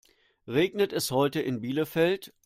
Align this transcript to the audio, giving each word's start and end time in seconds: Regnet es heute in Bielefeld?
Regnet 0.47 0.93
es 0.93 1.11
heute 1.11 1.41
in 1.41 1.61
Bielefeld? 1.61 2.33